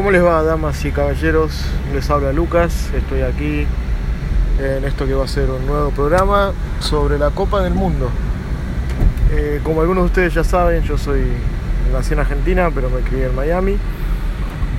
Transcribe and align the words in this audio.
¿Cómo 0.00 0.12
les 0.12 0.24
va, 0.24 0.42
damas 0.42 0.82
y 0.86 0.92
caballeros? 0.92 1.62
Les 1.92 2.08
habla 2.08 2.32
Lucas, 2.32 2.88
estoy 2.94 3.20
aquí 3.20 3.66
en 4.58 4.82
esto 4.86 5.04
que 5.04 5.12
va 5.12 5.26
a 5.26 5.28
ser 5.28 5.50
un 5.50 5.66
nuevo 5.66 5.90
programa 5.90 6.52
sobre 6.78 7.18
la 7.18 7.28
Copa 7.28 7.60
del 7.62 7.74
Mundo. 7.74 8.08
Eh, 9.30 9.60
como 9.62 9.82
algunos 9.82 10.04
de 10.04 10.06
ustedes 10.06 10.32
ya 10.32 10.42
saben, 10.42 10.84
yo 10.84 10.96
soy 10.96 11.20
nací 11.92 12.14
en 12.14 12.20
Argentina, 12.20 12.70
pero 12.74 12.88
me 12.88 13.00
crié 13.00 13.26
en 13.26 13.36
Miami. 13.36 13.76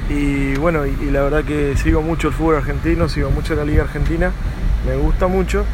Y 0.10 0.56
bueno, 0.56 0.88
y, 0.88 1.12
la 1.12 1.22
verdad 1.22 1.44
que 1.44 1.78
sigo 1.78 2.02
mucho 2.02 2.30
el 2.30 2.34
fútbol 2.34 2.56
argentino, 2.56 3.08
sigo 3.08 3.30
mucho 3.30 3.54
la 3.54 3.64
Liga 3.64 3.84
Argentina, 3.84 4.32
me 4.88 4.96
gusta 4.96 5.28
mucho 5.28 5.66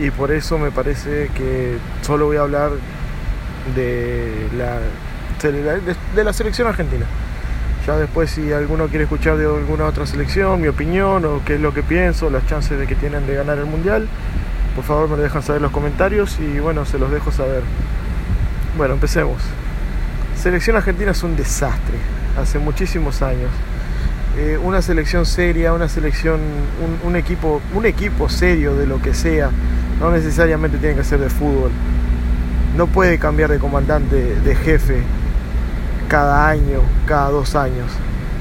y 0.00 0.10
por 0.10 0.32
eso 0.32 0.58
me 0.58 0.72
parece 0.72 1.30
que 1.36 1.78
solo 2.02 2.26
voy 2.26 2.38
a 2.38 2.40
hablar 2.40 2.72
de 3.76 4.48
la, 4.58 4.80
de 5.40 5.62
la, 5.62 5.94
de 6.16 6.24
la 6.24 6.32
selección 6.32 6.66
argentina. 6.66 7.06
Después 7.98 8.30
si 8.30 8.52
alguno 8.52 8.88
quiere 8.88 9.04
escuchar 9.04 9.36
de 9.36 9.46
alguna 9.46 9.86
otra 9.86 10.06
selección, 10.06 10.60
mi 10.60 10.68
opinión 10.68 11.24
o 11.24 11.42
qué 11.44 11.54
es 11.54 11.60
lo 11.60 11.74
que 11.74 11.82
pienso, 11.82 12.30
las 12.30 12.46
chances 12.46 12.78
de 12.78 12.86
que 12.86 12.94
tienen 12.94 13.26
de 13.26 13.34
ganar 13.34 13.58
el 13.58 13.66
mundial, 13.66 14.08
por 14.74 14.84
favor 14.84 15.08
me 15.08 15.16
lo 15.16 15.22
dejan 15.22 15.42
saber 15.42 15.58
en 15.58 15.64
los 15.64 15.72
comentarios 15.72 16.38
y 16.40 16.60
bueno, 16.60 16.84
se 16.84 16.98
los 16.98 17.10
dejo 17.10 17.32
saber. 17.32 17.62
Bueno, 18.76 18.94
empecemos. 18.94 19.42
Selección 20.36 20.76
argentina 20.76 21.10
es 21.10 21.22
un 21.22 21.36
desastre, 21.36 21.96
hace 22.40 22.58
muchísimos 22.58 23.22
años. 23.22 23.50
Eh, 24.38 24.58
una 24.62 24.80
selección 24.80 25.26
seria, 25.26 25.72
una 25.72 25.88
selección, 25.88 26.40
un, 27.04 27.16
equipo, 27.16 27.60
un 27.74 27.84
equipo 27.84 28.28
serio 28.28 28.74
de 28.74 28.86
lo 28.86 29.02
que 29.02 29.12
sea, 29.12 29.50
no 30.00 30.10
necesariamente 30.10 30.78
tiene 30.78 30.94
que 30.94 31.04
ser 31.04 31.20
de 31.20 31.28
fútbol. 31.28 31.70
No 32.76 32.86
puede 32.86 33.18
cambiar 33.18 33.50
de 33.50 33.58
comandante, 33.58 34.36
de 34.36 34.54
jefe, 34.54 35.02
cada 36.10 36.48
año, 36.48 36.80
cada 37.06 37.30
dos 37.30 37.54
años. 37.54 37.86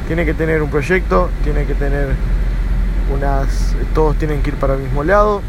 Tiene 0.08 0.26
que 0.26 0.34
tener 0.34 0.64
un 0.64 0.72
proyecto, 0.72 1.30
tiene 1.44 1.66
que 1.66 1.76
tener 1.76 2.08
unas. 3.16 3.76
Todos 3.94 4.18
tienen 4.18 4.42
que 4.42 4.50
ir 4.50 4.56
para 4.56 4.74
el 4.74 4.82
mismo 4.82 5.04
lado. 5.04 5.42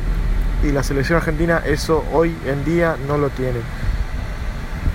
Y 0.63 0.71
la 0.71 0.83
selección 0.83 1.17
argentina 1.17 1.63
eso 1.65 2.05
hoy 2.13 2.37
en 2.47 2.63
día 2.67 2.97
no 3.09 3.17
lo 3.17 3.31
tiene. 3.31 3.61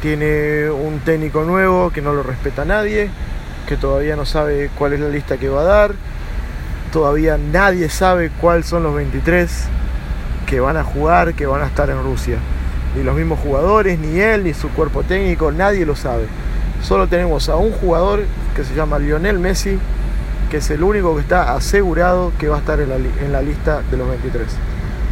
Tiene 0.03 0.69
un 0.69 0.99
técnico 0.99 1.43
nuevo 1.43 1.89
que 1.89 2.03
no 2.03 2.13
lo 2.13 2.21
respeta 2.21 2.61
a 2.61 2.65
nadie, 2.65 3.09
que 3.67 3.75
todavía 3.75 4.15
no 4.15 4.27
sabe 4.27 4.69
cuál 4.77 4.93
es 4.93 4.99
la 4.99 5.09
lista 5.09 5.37
que 5.37 5.49
va 5.49 5.61
a 5.61 5.65
dar. 5.65 5.95
Todavía 6.93 7.39
nadie 7.39 7.89
sabe 7.89 8.29
cuáles 8.39 8.67
son 8.67 8.83
los 8.83 8.93
23 8.93 9.49
que 10.45 10.59
van 10.59 10.77
a 10.77 10.83
jugar, 10.83 11.33
que 11.33 11.47
van 11.47 11.63
a 11.63 11.65
estar 11.65 11.89
en 11.89 12.03
Rusia. 12.03 12.37
Ni 12.95 13.01
los 13.01 13.15
mismos 13.15 13.39
jugadores, 13.39 13.97
ni 13.97 14.19
él, 14.19 14.43
ni 14.43 14.53
su 14.53 14.69
cuerpo 14.69 15.01
técnico, 15.01 15.51
nadie 15.51 15.87
lo 15.87 15.95
sabe. 15.95 16.27
Solo 16.87 17.07
tenemos 17.07 17.49
a 17.49 17.55
un 17.55 17.71
jugador 17.71 18.25
que 18.55 18.63
se 18.63 18.75
llama 18.75 18.99
Lionel 18.99 19.39
Messi, 19.39 19.79
que 20.51 20.57
es 20.57 20.69
el 20.69 20.83
único 20.83 21.15
que 21.15 21.21
está 21.21 21.55
asegurado 21.55 22.31
que 22.37 22.47
va 22.47 22.57
a 22.57 22.59
estar 22.59 22.79
en 22.79 23.31
la, 23.31 23.41
lista 23.41 23.81
de 23.89 23.97
los 23.97 24.07
23. 24.07 24.45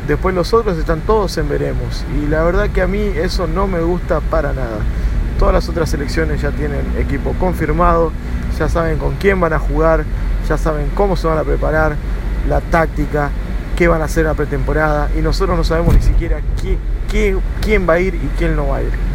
Después 0.08 0.36
los 0.36 0.54
otros 0.54 0.78
están 0.78 1.02
todos 1.02 1.36
en 1.40 1.50
veremos. 1.50 2.06
Y 2.22 2.28
la 2.28 2.44
verdad 2.44 2.70
que 2.70 2.84
a 2.84 2.88
mí 2.88 3.00
eso 3.00 3.48
no 3.48 3.66
me 3.66 3.82
gusta 3.82 4.20
para 4.20 4.54
nada. 4.54 4.78
Todas 5.40 5.52
las 5.56 5.68
otras 5.68 5.90
selecciones 5.90 6.44
ya 6.44 6.52
tienen 6.52 6.86
equipo 7.00 7.34
confirmado, 7.40 8.12
ya 8.60 8.70
saben 8.70 9.00
con 9.00 9.16
quién 9.16 9.40
van 9.40 9.54
a 9.54 9.60
jugar, 9.60 10.04
ya 10.48 10.60
saben 10.60 10.92
cómo 10.94 11.18
se 11.18 11.26
van 11.26 11.40
a 11.40 11.44
preparar, 11.44 11.96
la 12.48 12.62
táctica, 12.62 13.32
qué 13.76 13.88
van 13.88 14.04
a 14.04 14.06
hacer 14.06 14.26
la 14.26 14.36
pretemporada. 14.36 15.10
Y 15.18 15.24
nosotros 15.24 15.58
no 15.58 15.64
sabemos 15.64 15.96
ni 15.96 16.04
siquiera 16.04 16.40
quién 17.64 17.90
va 17.90 17.94
a 17.94 18.00
ir 18.00 18.14
y 18.14 18.30
quién 18.38 18.56
no 18.56 18.68
va 18.68 18.78
a 18.78 18.84
ir. 18.84 19.13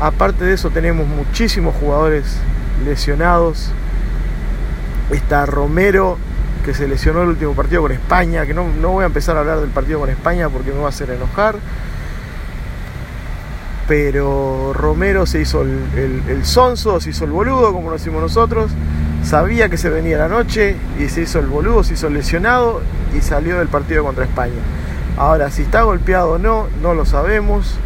Aparte 0.00 0.44
de 0.44 0.54
eso 0.54 0.70
tenemos 0.70 1.06
muchísimos 1.06 1.74
jugadores 1.76 2.38
lesionados. 2.84 3.70
Está 5.10 5.46
Romero, 5.46 6.18
que 6.64 6.74
se 6.74 6.88
lesionó 6.88 7.22
el 7.22 7.28
último 7.30 7.54
partido 7.54 7.82
con 7.82 7.92
España, 7.92 8.44
que 8.44 8.52
no, 8.52 8.66
no, 8.80 8.90
voy 8.90 9.04
a 9.04 9.06
empezar 9.06 9.36
a 9.36 9.40
hablar 9.40 9.60
del 9.60 9.70
partido 9.70 10.00
con 10.00 10.10
España 10.10 10.48
porque 10.48 10.72
me 10.72 10.80
va 10.80 10.86
a 10.86 10.88
hacer 10.88 11.10
enojar. 11.10 11.56
Pero 13.88 14.72
Romero 14.74 15.26
se 15.26 15.40
hizo 15.40 15.62
el, 15.62 15.78
el, 15.96 16.22
el 16.28 16.44
sonso, 16.44 17.00
se 17.00 17.10
hizo 17.10 17.24
el 17.24 17.30
boludo, 17.30 17.72
como 17.72 17.88
lo 17.88 17.96
decimos 17.96 18.20
nosotros. 18.20 18.72
Sabía 19.22 19.68
que 19.68 19.76
se 19.76 19.88
venía 19.88 20.18
la 20.18 20.28
noche 20.28 20.76
y 20.98 21.08
se 21.08 21.22
hizo 21.22 21.38
el 21.38 21.46
boludo, 21.46 21.84
se 21.84 21.94
hizo 21.94 22.08
el 22.08 22.14
lesionado 22.14 22.82
y 23.16 23.20
salió 23.20 23.58
del 23.58 23.68
partido 23.68 24.04
contra 24.04 24.24
España. 24.24 24.60
Ahora, 25.16 25.50
si 25.50 25.62
está 25.62 25.82
golpeado 25.82 26.32
o 26.32 26.38
no, 26.38 26.66
no 26.82 26.94
lo 26.94 27.06
sabemos. 27.06 27.78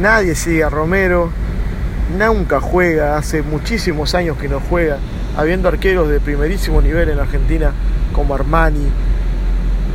Nadie 0.00 0.34
sigue 0.34 0.64
a 0.64 0.70
Romero. 0.70 1.30
Nunca 2.18 2.60
juega, 2.60 3.16
hace 3.16 3.42
muchísimos 3.42 4.14
años 4.14 4.36
que 4.36 4.48
no 4.48 4.60
juega. 4.60 4.98
Habiendo 5.36 5.68
arqueros 5.68 6.08
de 6.08 6.20
primerísimo 6.20 6.80
nivel 6.80 7.08
en 7.08 7.18
Argentina, 7.18 7.72
como 8.12 8.34
Armani, 8.34 8.86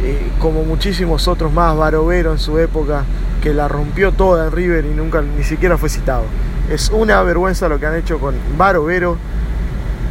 eh, 0.04 0.32
como 0.40 0.64
muchísimos 0.64 1.28
otros 1.28 1.52
más, 1.52 1.76
Barovero 1.76 2.32
en 2.32 2.40
su 2.40 2.58
época, 2.60 3.04
que 3.42 3.54
la 3.54 3.68
rompió 3.68 4.12
toda 4.12 4.48
en 4.48 4.52
River 4.52 4.86
y 4.86 4.90
nunca 4.90 5.22
ni 5.22 5.44
siquiera 5.44 5.78
fue 5.78 5.90
citado. 5.90 6.24
Es 6.70 6.90
una 6.90 7.22
vergüenza 7.24 7.68
lo 7.68 7.80
que 7.80 7.86
han 7.86 7.96
hecho 7.96 8.20
con 8.20 8.36
Barovero. 8.58 9.18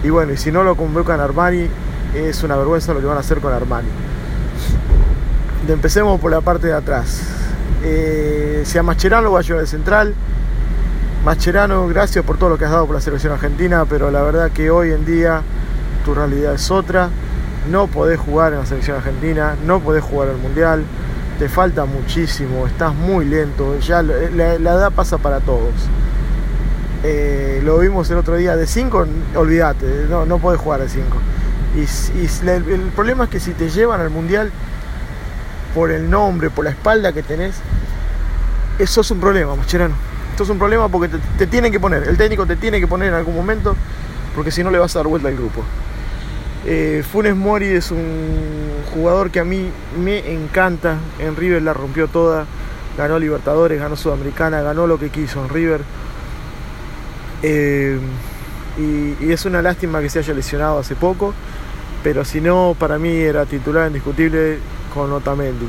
Y 0.03 0.10
bueno, 0.10 0.32
y 0.32 0.37
si 0.37 0.53
no 0.53 0.62
lo 0.62 0.77
convocan 0.77 1.21
Armani, 1.21 1.66
es 2.15 2.43
una 2.43 2.56
vergüenza 2.56 2.94
lo 2.94 3.00
que 3.00 3.06
van 3.06 3.16
a 3.16 3.21
hacer 3.21 3.38
con 3.38 3.53
Armani. 3.53 3.88
Empecemos 5.69 6.21
por 6.21 6.31
la 6.31 6.41
parte 6.41 6.69
de 6.69 6.75
atrás. 6.75 7.47
Eh, 7.83 8.62
si 8.65 8.78
a 8.78 8.83
Mascherano 8.83 9.33
va 9.33 9.41
a 9.41 9.43
llevar 9.43 9.61
de 9.62 9.66
central. 9.66 10.15
Mascherano, 11.25 11.87
gracias 11.89 12.25
por 12.25 12.39
todo 12.39 12.50
lo 12.50 12.59
que 12.59 12.65
has 12.65 12.71
dado 12.71 12.87
por 12.87 12.94
la 12.94 13.00
selección 13.00 13.33
argentina, 13.33 13.84
pero 13.89 14.11
la 14.11 14.22
verdad 14.22 14.50
que 14.50 14.71
hoy 14.71 14.93
en 14.93 15.05
día 15.05 15.43
tu 16.05 16.15
realidad 16.15 16.55
es 16.55 16.71
otra. 16.71 17.11
No 17.71 17.87
podés 17.87 18.19
jugar 18.19 18.53
en 18.53 18.61
la 18.61 18.66
selección 18.66 18.97
argentina, 18.97 19.56
no 19.66 19.81
podés 19.81 20.03
jugar 20.03 20.28
al 20.28 20.39
mundial, 20.39 20.84
te 21.39 21.49
falta 21.49 21.84
muchísimo, 21.84 22.66
estás 22.66 22.94
muy 22.94 23.25
lento, 23.25 23.78
ya 23.78 24.03
la, 24.03 24.55
edad 24.55 24.91
pasa 24.93 25.19
para 25.19 25.41
todos. 25.41 25.75
Eh, 27.05 27.60
lo 27.65 27.78
vimos 27.78 28.10
el 28.10 28.16
otro 28.16 28.37
día 28.37 28.56
de 28.56 28.66
5, 28.66 29.06
olvídate, 29.37 30.06
no, 30.09 30.25
no 30.25 30.39
podés 30.39 30.60
jugar 30.60 30.81
de 30.81 30.89
5. 30.89 31.05
Y, 31.77 32.49
el 32.49 32.81
problema 32.95 33.25
es 33.25 33.31
que 33.31 33.41
si 33.41 33.53
te 33.53 33.69
llevan 33.69 34.00
al 34.00 34.10
mundial 34.10 34.50
por 35.74 35.90
el 35.90 36.08
nombre, 36.10 36.50
por 36.50 36.64
la 36.64 36.70
espalda 36.70 37.12
que 37.12 37.22
tenés, 37.22 37.56
eso 38.78 39.00
es 39.00 39.10
un 39.10 39.20
problema, 39.20 39.54
Mascherano. 39.56 39.94
Esto 40.30 40.44
es 40.44 40.50
un 40.50 40.58
problema 40.58 40.88
porque 40.88 41.08
te, 41.08 41.18
te, 41.36 41.46
tienen 41.46 41.72
que 41.72 41.80
poner, 41.80 42.04
el 42.04 42.16
técnico 42.16 42.46
te 42.46 42.56
tiene 42.56 42.80
que 42.80 42.86
poner 42.86 43.08
en 43.08 43.14
algún 43.14 43.34
momento, 43.34 43.74
porque 44.34 44.50
si 44.50 44.62
no 44.62 44.70
le 44.70 44.78
vas 44.78 44.94
a 44.94 45.00
dar 45.00 45.08
vuelta 45.08 45.28
al 45.28 45.34
grupo. 45.34 45.64
Eh, 46.70 47.02
Funes 47.10 47.34
Mori 47.34 47.66
es 47.66 47.90
un 47.90 48.82
jugador 48.92 49.30
que 49.30 49.40
a 49.40 49.44
mí 49.44 49.70
me 50.02 50.32
encanta. 50.32 50.98
En 51.18 51.36
River 51.36 51.62
la 51.62 51.72
rompió 51.72 52.08
toda. 52.08 52.46
Ganó 52.96 53.18
Libertadores, 53.18 53.80
ganó 53.80 53.96
Sudamericana, 53.96 54.60
ganó 54.60 54.86
lo 54.86 54.98
que 54.98 55.08
quiso 55.08 55.42
en 55.42 55.48
River. 55.48 55.80
Eh, 57.42 57.98
y, 58.76 59.24
y, 59.24 59.32
es 59.32 59.44
una 59.44 59.62
lástima 59.62 60.00
que 60.00 60.10
se 60.10 60.18
haya 60.18 60.34
lesionado 60.34 60.78
hace 60.78 60.94
poco. 60.94 61.32
Pero 62.02 62.24
si 62.24 62.40
no, 62.40 62.76
para 62.78 62.98
mí 62.98 63.16
era 63.16 63.46
titular 63.46 63.86
indiscutible 63.86 64.58
con 64.98 65.12
Otamendi. 65.12 65.66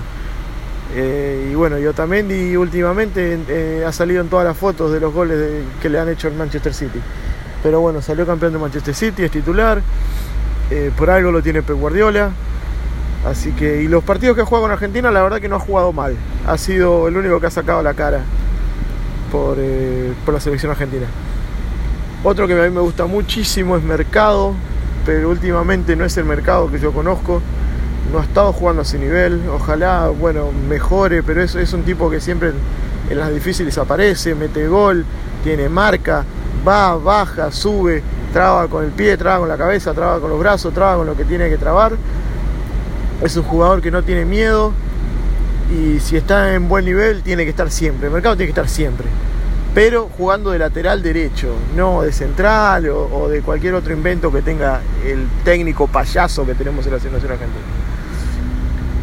Eh, 0.95 1.50
y 1.51 1.56
bueno, 1.56 1.78
y 1.78 1.85
Otamendi 1.85 2.57
últimamente 2.57 3.38
eh, 3.47 3.84
ha 3.88 3.91
salido 3.91 4.22
en 4.22 4.28
todas 4.28 4.44
las 4.44 4.57
fotos 4.57 4.91
de 4.91 5.00
los 5.00 5.13
goles 5.13 5.63
que 5.79 5.88
le 5.88 6.00
han 6.00 6.09
hecho 6.09 6.28
al 6.28 6.34
Manchester 6.34 6.73
City. 6.73 7.00
Pero 7.62 7.79
bueno, 7.79 8.01
salió 8.01 8.25
campeón 8.25 8.53
de 8.53 8.59
Manchester 8.59 8.95
City, 8.95 9.23
es 9.23 9.31
titular. 9.31 9.81
Eh, 10.72 10.91
por 10.97 11.12
algo 11.12 11.31
lo 11.31 11.44
tiene 11.44 11.62
Pep 11.62 11.78
Guardiola. 11.78 12.31
Así 13.29 13.51
que, 13.51 13.84
y 13.84 13.88
los 13.88 14.03
partidos 14.03 14.35
que 14.35 14.41
ha 14.41 14.45
jugado 14.45 14.63
con 14.63 14.72
Argentina, 14.72 15.12
la 15.12 15.22
verdad 15.22 15.40
que 15.40 15.50
no 15.50 15.57
ha 15.57 15.59
jugado 15.59 15.94
mal. 15.94 16.16
Ha 16.47 16.57
sido 16.57 17.07
el 17.07 17.17
único 17.17 17.40
que 17.40 17.47
ha 17.47 17.51
sacado 17.51 17.84
la 17.84 17.94
cara 17.94 18.22
por, 19.31 19.57
por 20.25 20.34
la 20.34 20.40
selección 20.40 20.72
argentina. 20.72 21.06
Otro 22.23 22.47
que 22.47 22.53
a 22.53 22.63
mí 22.63 22.73
me 22.73 22.81
gusta 22.81 23.06
muchísimo 23.06 23.78
es 23.78 23.84
Mercado, 23.84 24.56
pero 25.06 25.29
últimamente 25.29 25.96
no 25.96 26.05
es 26.05 26.17
el 26.17 26.26
mercado 26.26 26.72
que 26.72 26.79
yo 26.79 26.91
conozco. 26.93 27.41
No 28.11 28.20
ha 28.20 28.23
estado 28.23 28.53
jugando 28.53 28.82
a 28.82 28.84
ese 28.84 28.97
nivel. 28.97 29.41
Ojalá, 29.53 30.08
bueno, 30.08 30.52
mejore, 30.67 31.22
pero 31.23 31.41
eso 31.41 31.59
es 31.59 31.73
un 31.73 31.84
tipo 31.84 32.09
que 32.09 32.20
siempre 32.20 32.53
en 33.09 33.17
las 33.20 33.34
difíciles 33.34 33.78
aparece, 33.78 34.35
mete 34.35 34.67
gol, 34.67 35.06
tiene 35.44 35.70
marca, 35.70 36.23
va, 36.67 36.96
baja, 36.96 37.52
sube, 37.52 38.03
traba 38.34 38.67
con 38.67 38.84
el 38.84 38.91
pie, 38.91 39.17
traba 39.17 39.40
con 39.40 39.50
la 39.50 39.58
cabeza, 39.58 39.94
traba 39.94 40.20
con 40.20 40.29
los 40.29 40.40
brazos, 40.40 40.73
traba 40.73 40.97
con 40.97 41.08
lo 41.08 41.16
que 41.16 41.26
tiene 41.26 41.50
que 41.50 41.58
trabar. 41.58 41.94
Es 43.23 43.35
un 43.35 43.44
jugador 43.44 43.82
que 43.82 43.91
no 43.91 44.03
tiene 44.03 44.26
miedo 44.26 44.73
y 45.72 46.00
si 46.00 46.17
está 46.17 46.53
en 46.53 46.67
buen 46.67 46.85
nivel 46.85 47.22
tiene 47.22 47.44
que 47.44 47.50
estar 47.50 47.70
siempre. 47.70 48.08
El 48.08 48.14
mercado 48.14 48.35
tiene 48.35 48.47
que 48.47 48.59
estar 48.59 48.70
siempre. 48.70 49.08
Pero 49.73 50.09
jugando 50.17 50.50
de 50.50 50.58
lateral 50.58 51.03
derecho, 51.03 51.53
no 51.76 52.02
de 52.02 52.12
central 52.12 52.90
o, 52.90 53.08
o 53.12 53.29
de 53.29 53.41
cualquier 53.41 53.76
otro 53.76 53.94
invento 53.94 54.32
que 54.32 54.41
tenga 54.41 54.82
el 55.05 55.28
técnico 55.44 55.88
payaso 55.88 56.46
que 56.46 56.55
tenemos 56.55 56.85
en 56.88 56.94
la 56.94 57.00
selección 57.00 57.32
argentina. 57.32 57.78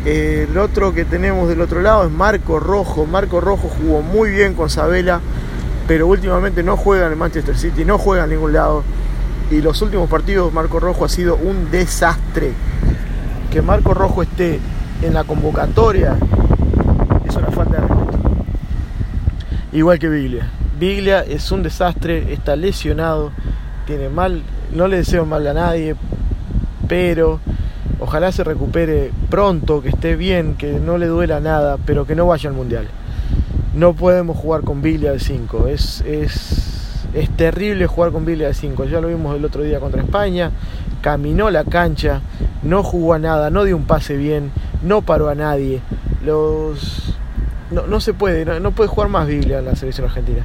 El 0.06 0.56
otro 0.56 0.94
que 0.94 1.04
tenemos 1.04 1.48
del 1.48 1.60
otro 1.60 1.82
lado 1.82 2.04
es 2.04 2.12
Marco 2.12 2.60
Rojo. 2.60 3.06
Marco 3.06 3.40
Rojo 3.40 3.68
jugó 3.68 4.02
muy 4.02 4.30
bien 4.30 4.54
con 4.54 4.70
Sabela, 4.70 5.20
pero 5.88 6.06
últimamente 6.06 6.62
no 6.62 6.76
juega 6.76 7.08
en 7.08 7.18
Manchester 7.18 7.58
City, 7.58 7.84
no 7.84 7.98
juega 7.98 8.22
en 8.22 8.30
ningún 8.30 8.52
lado. 8.52 8.84
y 9.50 9.60
los 9.60 9.82
últimos 9.82 10.08
partidos 10.08 10.52
Marco 10.52 10.78
Rojo 10.78 11.04
ha 11.04 11.08
sido 11.08 11.34
un 11.34 11.72
desastre. 11.72 12.52
Que 13.50 13.62
Marco 13.62 13.94
Rojo 13.94 14.22
esté 14.22 14.60
en 15.02 15.12
la 15.12 15.24
convocatoria 15.24 16.16
es 17.28 17.34
una 17.34 17.50
falta 17.50 17.80
de 17.80 17.88
respeto. 17.88 18.18
Igual 19.72 19.98
que 19.98 20.08
Biglia. 20.08 20.48
Biglia 20.78 21.22
es 21.22 21.50
un 21.50 21.64
desastre, 21.64 22.32
está 22.32 22.54
lesionado, 22.54 23.32
tiene 23.86 24.08
mal, 24.08 24.44
no 24.72 24.86
le 24.86 24.98
deseo 24.98 25.26
mal 25.26 25.44
a 25.48 25.52
nadie, 25.52 25.96
pero 26.86 27.40
ojalá 28.00 28.32
se 28.32 28.44
recupere 28.44 29.10
pronto, 29.30 29.82
que 29.82 29.88
esté 29.88 30.16
bien, 30.16 30.54
que 30.54 30.80
no 30.80 30.98
le 30.98 31.06
duela 31.06 31.40
nada, 31.40 31.78
pero 31.84 32.06
que 32.06 32.14
no 32.14 32.26
vaya 32.26 32.50
al 32.50 32.56
mundial. 32.56 32.88
No 33.74 33.94
podemos 33.94 34.36
jugar 34.36 34.62
con 34.62 34.82
Biglia 34.82 35.12
de 35.12 35.20
5, 35.20 35.68
es, 35.68 36.00
es 36.02 36.76
es 37.16 37.30
terrible 37.30 37.86
jugar 37.86 38.12
con 38.12 38.26
Biglia 38.26 38.48
de 38.48 38.54
5. 38.54 38.84
Ya 38.84 39.00
lo 39.00 39.08
vimos 39.08 39.34
el 39.34 39.44
otro 39.44 39.62
día 39.62 39.80
contra 39.80 40.02
España. 40.02 40.50
Caminó 41.00 41.50
la 41.50 41.64
cancha, 41.64 42.20
no 42.62 42.82
jugó 42.82 43.14
a 43.14 43.18
nada, 43.18 43.48
no 43.48 43.64
dio 43.64 43.76
un 43.76 43.84
pase 43.84 44.16
bien, 44.16 44.50
no 44.82 45.00
paró 45.00 45.30
a 45.30 45.34
nadie. 45.34 45.80
Los... 46.24 47.14
No, 47.70 48.00
se 48.00 48.14
puede, 48.14 48.60
no, 48.60 48.70
puede 48.70 48.88
jugar 48.88 49.08
más 49.08 49.26
Biglia 49.26 49.58
en 49.58 49.64
la 49.64 49.74
selección 49.74 50.06
argentina. 50.06 50.42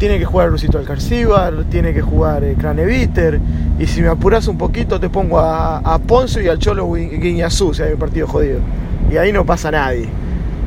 Tiene 0.00 0.18
que 0.18 0.24
jugar 0.24 0.48
Rusito 0.48 0.78
Alcarcíbar, 0.78 1.64
tiene 1.64 1.92
que 1.92 2.00
jugar 2.00 2.42
eh, 2.42 2.56
Craneviter. 2.58 3.38
Y 3.78 3.86
si 3.86 4.00
me 4.00 4.08
apuras 4.08 4.48
un 4.48 4.56
poquito, 4.56 4.98
te 4.98 5.10
pongo 5.10 5.38
a, 5.38 5.76
a 5.76 5.98
Ponzo 5.98 6.40
y 6.40 6.48
al 6.48 6.58
Cholo 6.58 6.90
Guiñazú, 6.90 7.74
si 7.74 7.82
hay 7.82 7.92
un 7.92 7.98
partido 7.98 8.26
jodido. 8.26 8.60
Y 9.12 9.18
ahí 9.18 9.30
no 9.30 9.44
pasa 9.44 9.70
nadie. 9.70 10.08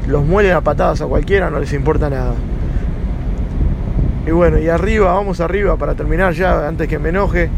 Los 0.07 0.23
muelen 0.23 0.51
a 0.51 0.61
patadas 0.61 1.01
a 1.01 1.07
cualquiera, 1.07 1.49
no 1.49 1.59
les 1.59 1.73
importa 1.73 2.11
nada. 2.11 2.35
Y 4.27 4.29
bueno, 4.29 4.59
y 4.59 4.69
arriba, 4.69 5.11
vamos 5.11 5.39
arriba 5.39 5.77
para 5.77 5.95
terminar 5.95 6.33
ya, 6.33 6.67
antes 6.67 6.87
que 6.87 6.99
me 6.99 7.09
enoje. 7.09 7.49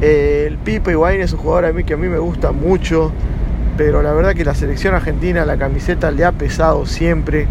Eh, 0.00 0.46
el 0.46 0.56
Pipe 0.56 0.92
Higuaín 0.92 1.20
es 1.20 1.34
un 1.34 1.40
jugador 1.40 1.66
a 1.66 1.72
mí 1.74 1.84
que 1.84 1.92
a 1.92 1.98
mí 1.98 2.08
me 2.08 2.18
gusta 2.18 2.52
mucho, 2.52 3.12
pero 3.76 4.00
la 4.00 4.14
verdad 4.14 4.32
que 4.34 4.46
la 4.46 4.54
selección 4.54 4.94
argentina, 4.94 5.44
la 5.44 5.58
camiseta 5.58 6.10
le 6.10 6.24
ha 6.24 6.32
pesado 6.32 6.86
siempre. 6.86 7.48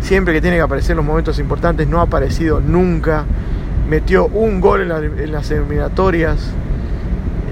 Siempre 0.00 0.34
que 0.34 0.40
tiene 0.40 0.56
que 0.56 0.62
aparecer 0.62 0.92
en 0.92 0.98
los 0.98 1.06
momentos 1.06 1.38
importantes, 1.38 1.86
no 1.86 2.00
ha 2.00 2.02
aparecido 2.02 2.60
nunca. 2.60 3.24
Metió 3.88 4.26
un 4.26 4.60
gol 4.60 4.82
en, 4.82 5.32
las 5.32 5.50
eliminatorias 5.50 6.52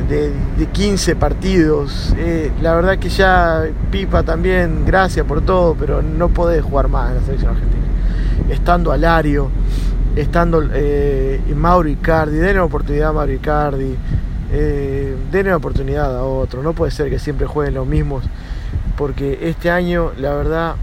de, 0.09 0.33
15 0.73 1.17
partidos. 1.17 2.15
Eh, 2.17 2.51
la 2.63 2.75
verdad 2.75 2.99
que 2.99 3.09
ya 3.09 3.65
Pipa 3.91 4.23
también, 4.23 4.85
gracias 4.87 5.27
por 5.27 5.43
todo, 5.43 5.75
pero 5.79 6.03
no 6.03 6.29
puede 6.29 6.61
jugar 6.61 6.89
más 6.89 7.11
en 7.11 7.17
la 7.17 7.23
selección 7.23 7.51
argentina. 7.51 7.85
Estando 8.51 8.93
Alario, 8.93 9.51
estando 10.17 10.63
eh, 10.73 11.41
Mauro 11.55 11.89
Icardi, 11.89 12.37
denle 12.37 12.61
oportunidad 12.61 13.11
a 13.11 13.13
Mauro 13.13 13.33
Icardi, 13.33 13.95
eh, 14.51 15.17
denle 15.31 15.55
oportunidad 15.55 16.17
a 16.17 16.25
otro, 16.25 16.63
no 16.63 16.73
puede 16.73 16.91
ser 16.91 17.11
que 17.11 17.19
siempre 17.19 17.47
jueguen 17.47 17.75
los 17.75 17.87
mismos, 17.87 18.25
porque 18.97 19.39
este 19.43 19.71
año 19.71 20.13
la 20.17 20.35
verdad 20.35 20.75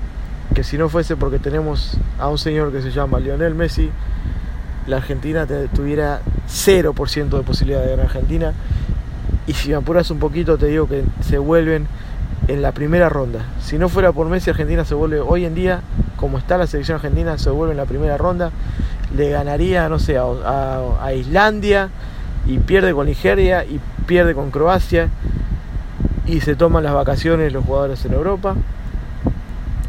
que 0.54 0.64
si 0.64 0.78
no 0.78 0.90
fuese 0.90 1.16
porque 1.16 1.40
tenemos 1.40 1.98
a 2.20 2.28
un 2.28 2.38
señor 2.38 2.72
que 2.72 2.82
se 2.82 2.92
llama 2.92 3.20
Lionel 3.20 3.56
Messi, 3.56 3.90
la 4.88 4.98
Argentina 4.98 5.48
tuviera 5.74 6.22
0% 6.48 7.30
de 7.30 7.44
posibilidad 7.44 7.82
de 7.82 7.90
ganar 7.90 8.06
Argentina. 8.06 8.54
Y 9.48 9.54
si 9.54 9.70
me 9.70 9.76
apuras 9.76 10.10
un 10.12 10.20
poquito, 10.20 10.58
te 10.58 10.68
digo 10.68 10.88
que 10.88 11.04
se 11.22 11.38
vuelven 11.38 11.88
en 12.48 12.62
la 12.62 12.72
primera 12.72 13.10
ronda. 13.10 13.40
Si 13.62 13.78
no 13.78 13.90
fuera 13.90 14.12
por 14.12 14.28
Messi, 14.28 14.50
Argentina 14.52 14.86
se 14.86 14.94
vuelve 14.94 15.20
hoy 15.20 15.46
en 15.46 15.56
día, 15.56 15.82
como 16.18 16.38
está 16.38 16.58
la 16.58 16.68
selección 16.68 16.96
argentina, 16.96 17.38
se 17.38 17.50
vuelve 17.50 17.74
en 17.74 17.78
la 17.78 17.86
primera 17.86 18.18
ronda 18.18 18.52
le 19.16 19.30
ganaría, 19.30 19.88
no 19.90 20.00
sé, 20.00 20.18
a, 20.18 21.14
Islandia 21.14 21.90
y 22.46 22.60
pierde 22.60 22.94
con 22.94 23.08
Nigeria 23.08 23.64
y 23.64 23.80
pierde 24.06 24.36
con 24.36 24.52
Croacia 24.52 25.10
y 26.26 26.42
se 26.42 26.56
toman 26.56 26.84
las 26.84 26.94
vacaciones 26.94 27.54
los 27.54 27.64
jugadores 27.64 28.04
en 28.06 28.14
Europa 28.14 28.56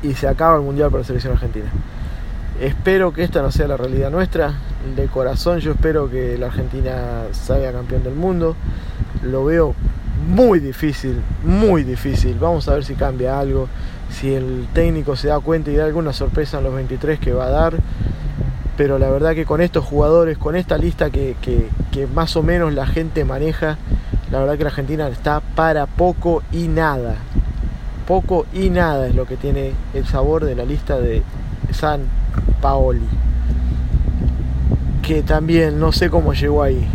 y 0.06 0.14
se 0.14 0.28
acaba 0.28 0.56
el 0.56 0.62
Mundial 0.62 0.90
para 0.90 1.02
la 1.02 1.06
selección 1.06 1.32
argentina. 1.32 1.66
Espero 2.60 3.12
que 3.12 3.22
esta 3.22 3.42
no 3.42 3.50
sea 3.50 3.68
la 3.68 3.76
realidad 3.76 4.10
nuestra. 4.10 4.54
De 4.94 5.06
corazón 5.06 5.58
yo 5.58 5.72
espero 5.72 6.08
que 6.10 6.38
la 6.38 6.46
Argentina 6.46 7.24
salga 7.32 7.72
campeón 7.72 8.04
del 8.04 8.14
mundo. 8.14 8.56
Lo 9.22 9.44
veo 9.44 9.74
muy 10.28 10.60
difícil, 10.60 11.20
muy 11.44 11.82
difícil. 11.82 12.38
Vamos 12.38 12.68
a 12.68 12.74
ver 12.74 12.84
si 12.84 12.94
cambia 12.94 13.38
algo. 13.38 13.68
Si 14.10 14.32
el 14.32 14.68
técnico 14.72 15.16
se 15.16 15.28
da 15.28 15.40
cuenta 15.40 15.70
y 15.70 15.76
da 15.76 15.84
alguna 15.84 16.12
sorpresa 16.12 16.58
en 16.58 16.64
los 16.64 16.74
23 16.74 17.18
que 17.18 17.32
va 17.32 17.46
a 17.46 17.50
dar 17.50 17.74
pero 18.76 18.98
la 18.98 19.10
verdad 19.10 19.34
que 19.34 19.46
con 19.46 19.60
estos 19.60 19.84
jugadores, 19.84 20.36
con 20.38 20.54
esta 20.54 20.76
lista 20.76 21.10
que, 21.10 21.34
más 22.14 22.36
o 22.36 22.42
menos 22.42 22.74
la 22.74 22.86
gente 22.86 23.24
maneja, 23.24 23.78
la 24.30 24.40
verdad 24.40 24.58
que 24.58 24.64
la 24.64 24.70
Argentina 24.70 25.08
está 25.08 25.40
para 25.40 25.86
poco 25.86 26.42
y 26.52 26.68
nada. 26.68 27.16
Poco 28.06 28.46
y 28.52 28.70
nada 28.70 29.08
es 29.08 29.14
lo 29.14 29.26
que 29.26 29.36
tiene 29.36 29.72
el 29.94 30.06
sabor 30.06 30.44
de 30.44 30.54
la 30.54 30.64
lista 30.64 30.98
de 30.98 31.22
San 31.72 32.02
Paoli. 32.60 33.06
Que 35.02 35.22
también 35.22 35.80
no 35.80 35.92
sé 35.92 36.10
cómo 36.10 36.32
llegó 36.32 36.62
ahí. 36.62 36.86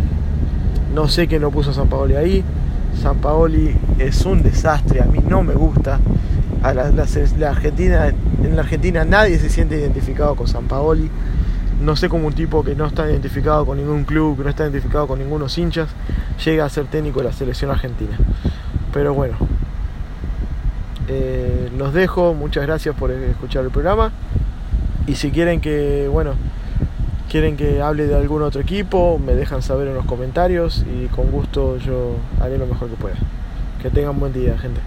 No 0.94 1.08
sé 1.08 1.28
qué 1.28 1.40
no 1.40 1.52
puso 1.52 1.74
San 1.74 1.88
Paoli 1.88 2.16
ahí. 2.16 2.44
San 3.02 3.18
Paoli 3.18 3.75
es 4.00 4.25
un 4.25 4.44
desastre, 4.44 5.02
a 5.02 5.06
mí 5.06 5.19
no 5.28 5.44
me 5.44 5.54
gusta. 5.54 6.00
Argentina, 6.63 8.07
en 8.07 8.56
la 8.56 8.62
Argentina 8.62 9.04
nadie 9.04 9.40
se 9.40 9.50
siente 9.50 9.80
identificado 9.80 10.36
con 10.36 10.48
San 10.48 10.66
Paoli 10.66 11.10
no 11.81 11.96
sé 11.96 12.10
cómo 12.10 12.28
un 12.28 12.34
tipo 12.34 12.64
que 12.64 12.75
no 12.75 12.86
está 12.86 13.10
identificado 13.10 13.66
con 13.66 13.78
ningún 13.78 14.04
club, 14.04 14.38
que 14.38 14.44
no 14.44 14.50
está 14.50 14.64
identificado 14.64 15.07
con 15.07 15.19
ningunos 15.19 15.57
hinchas, 15.57 15.90
llega 16.46 16.64
a 16.64 16.69
ser 16.69 16.86
técnico 16.86 17.19
de 17.19 17.25
la 17.25 17.34
selección 17.34 17.72
argentina. 17.72 18.18
Pero 18.94 19.14
bueno, 19.14 19.36
eh, 21.13 21.69
los 21.78 21.94
dejo, 21.94 22.34
muchas 22.34 22.66
gracias 22.66 22.96
por 22.96 23.12
escuchar 23.12 23.66
el 23.66 23.69
programa. 23.69 24.12
Y 25.08 25.16
si 25.16 25.31
quieren 25.31 25.60
que, 25.60 26.08
bueno, 26.10 26.36
quieren 27.30 27.58
que 27.58 27.81
hable 27.81 28.08
de 28.08 28.16
algún 28.16 28.42
otro 28.44 28.62
equipo, 28.62 29.19
me 29.19 29.34
dejan 29.34 29.62
saber 29.62 29.90
en 29.90 29.96
los 29.96 30.06
comentarios 30.06 30.86
y 30.90 31.08
con 31.08 31.30
gusto 31.30 31.78
yo 31.78 32.16
haré 32.40 32.58
lo 32.58 32.66
mejor 32.66 32.90
que 32.90 32.96
pueda. 32.96 33.16
Que 33.81 33.90
tengan 33.90 34.19
buen 34.19 34.31
día, 34.31 34.58
gente. 34.58 34.80